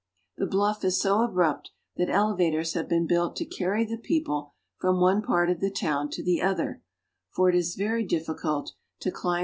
[0.37, 4.55] The bluff is so abrupt that ele vators have been built to carry the people
[4.79, 6.81] from one part of the town to the other,
[7.29, 9.39] for it is very difficult to climb the i.